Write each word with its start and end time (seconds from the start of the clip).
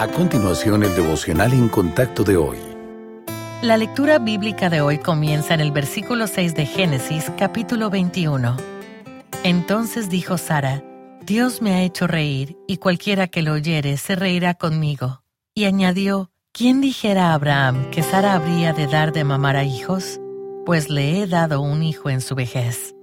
A 0.00 0.06
continuación, 0.06 0.84
el 0.84 0.94
devocional 0.94 1.52
en 1.52 1.68
contacto 1.68 2.22
de 2.22 2.36
hoy. 2.36 2.58
La 3.62 3.76
lectura 3.76 4.20
bíblica 4.20 4.70
de 4.70 4.80
hoy 4.80 4.98
comienza 4.98 5.54
en 5.54 5.60
el 5.60 5.72
versículo 5.72 6.28
6 6.28 6.54
de 6.54 6.66
Génesis, 6.66 7.32
capítulo 7.36 7.90
21. 7.90 8.56
Entonces 9.42 10.08
dijo 10.08 10.38
Sara, 10.38 10.84
Dios 11.26 11.62
me 11.62 11.74
ha 11.74 11.82
hecho 11.82 12.06
reír, 12.06 12.56
y 12.68 12.76
cualquiera 12.76 13.26
que 13.26 13.42
lo 13.42 13.54
oyere 13.54 13.96
se 13.96 14.14
reirá 14.14 14.54
conmigo. 14.54 15.24
Y 15.52 15.64
añadió, 15.64 16.30
¿quién 16.52 16.80
dijera 16.80 17.30
a 17.30 17.34
Abraham 17.34 17.90
que 17.90 18.04
Sara 18.04 18.34
habría 18.34 18.72
de 18.72 18.86
dar 18.86 19.12
de 19.12 19.24
mamar 19.24 19.56
a 19.56 19.64
hijos? 19.64 20.20
Pues 20.64 20.90
le 20.90 21.20
he 21.20 21.26
dado 21.26 21.60
un 21.60 21.82
hijo 21.82 22.08
en 22.08 22.20
su 22.20 22.36
vejez. 22.36 22.94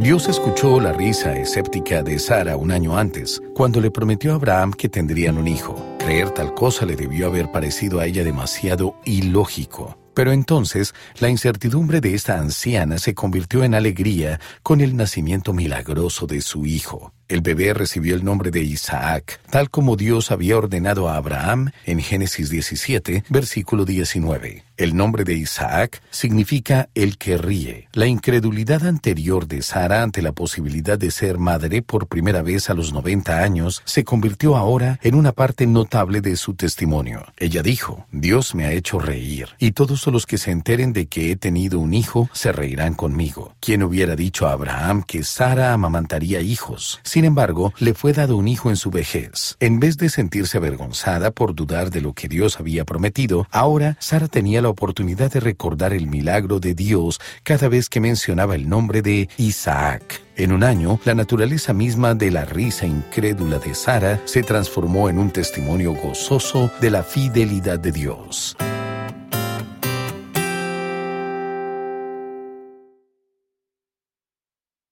Dios 0.00 0.28
escuchó 0.28 0.80
la 0.80 0.92
risa 0.92 1.38
escéptica 1.38 2.02
de 2.02 2.18
Sara 2.18 2.56
un 2.56 2.72
año 2.72 2.98
antes, 2.98 3.40
cuando 3.54 3.80
le 3.80 3.92
prometió 3.92 4.32
a 4.32 4.34
Abraham 4.34 4.72
que 4.72 4.88
tendrían 4.88 5.38
un 5.38 5.46
hijo. 5.46 5.95
Creer 6.06 6.30
tal 6.30 6.54
cosa 6.54 6.86
le 6.86 6.94
debió 6.94 7.26
haber 7.26 7.50
parecido 7.50 7.98
a 7.98 8.06
ella 8.06 8.22
demasiado 8.22 8.94
ilógico. 9.04 9.98
Pero 10.14 10.30
entonces 10.30 10.94
la 11.18 11.30
incertidumbre 11.30 12.00
de 12.00 12.14
esta 12.14 12.38
anciana 12.38 12.98
se 12.98 13.12
convirtió 13.12 13.64
en 13.64 13.74
alegría 13.74 14.38
con 14.62 14.80
el 14.80 14.96
nacimiento 14.96 15.52
milagroso 15.52 16.28
de 16.28 16.42
su 16.42 16.64
hijo. 16.64 17.12
El 17.28 17.40
bebé 17.40 17.74
recibió 17.74 18.14
el 18.14 18.24
nombre 18.24 18.52
de 18.52 18.62
Isaac, 18.62 19.40
tal 19.50 19.68
como 19.68 19.96
Dios 19.96 20.30
había 20.30 20.56
ordenado 20.56 21.08
a 21.08 21.16
Abraham 21.16 21.72
en 21.84 22.00
Génesis 22.00 22.50
17, 22.50 23.24
versículo 23.28 23.84
19. 23.84 24.62
El 24.76 24.94
nombre 24.94 25.24
de 25.24 25.34
Isaac 25.34 26.02
significa 26.10 26.90
el 26.94 27.16
que 27.16 27.38
ríe. 27.38 27.88
La 27.92 28.06
incredulidad 28.06 28.86
anterior 28.86 29.48
de 29.48 29.62
Sara 29.62 30.02
ante 30.02 30.20
la 30.20 30.32
posibilidad 30.32 30.98
de 30.98 31.10
ser 31.10 31.38
madre 31.38 31.80
por 31.80 32.08
primera 32.08 32.42
vez 32.42 32.68
a 32.68 32.74
los 32.74 32.92
90 32.92 33.40
años 33.40 33.82
se 33.86 34.04
convirtió 34.04 34.54
ahora 34.54 35.00
en 35.02 35.14
una 35.14 35.32
parte 35.32 35.66
notable 35.66 36.20
de 36.20 36.36
su 36.36 36.54
testimonio. 36.54 37.24
Ella 37.38 37.62
dijo, 37.62 38.06
Dios 38.12 38.54
me 38.54 38.66
ha 38.66 38.72
hecho 38.72 38.98
reír, 38.98 39.48
y 39.58 39.72
todos 39.72 40.06
los 40.08 40.26
que 40.26 40.36
se 40.36 40.50
enteren 40.50 40.92
de 40.92 41.06
que 41.06 41.32
he 41.32 41.36
tenido 41.36 41.80
un 41.80 41.94
hijo 41.94 42.28
se 42.34 42.52
reirán 42.52 42.94
conmigo. 42.94 43.54
¿Quién 43.60 43.82
hubiera 43.82 44.14
dicho 44.14 44.46
a 44.46 44.52
Abraham 44.52 45.02
que 45.04 45.24
Sara 45.24 45.72
amamantaría 45.72 46.42
hijos? 46.42 47.00
Sin 47.16 47.24
embargo, 47.24 47.72
le 47.78 47.94
fue 47.94 48.12
dado 48.12 48.36
un 48.36 48.46
hijo 48.46 48.68
en 48.68 48.76
su 48.76 48.90
vejez. 48.90 49.56
En 49.58 49.80
vez 49.80 49.96
de 49.96 50.10
sentirse 50.10 50.58
avergonzada 50.58 51.30
por 51.30 51.54
dudar 51.54 51.88
de 51.88 52.02
lo 52.02 52.12
que 52.12 52.28
Dios 52.28 52.60
había 52.60 52.84
prometido, 52.84 53.48
ahora 53.50 53.96
Sara 54.00 54.28
tenía 54.28 54.60
la 54.60 54.68
oportunidad 54.68 55.32
de 55.32 55.40
recordar 55.40 55.94
el 55.94 56.08
milagro 56.08 56.60
de 56.60 56.74
Dios 56.74 57.18
cada 57.42 57.68
vez 57.68 57.88
que 57.88 58.00
mencionaba 58.00 58.54
el 58.54 58.68
nombre 58.68 59.00
de 59.00 59.30
Isaac. 59.38 60.20
En 60.36 60.52
un 60.52 60.62
año, 60.62 61.00
la 61.06 61.14
naturaleza 61.14 61.72
misma 61.72 62.14
de 62.14 62.30
la 62.30 62.44
risa 62.44 62.84
incrédula 62.84 63.60
de 63.60 63.74
Sara 63.74 64.20
se 64.26 64.42
transformó 64.42 65.08
en 65.08 65.18
un 65.18 65.30
testimonio 65.30 65.94
gozoso 65.94 66.70
de 66.82 66.90
la 66.90 67.02
fidelidad 67.02 67.78
de 67.78 67.92
Dios. 67.92 68.58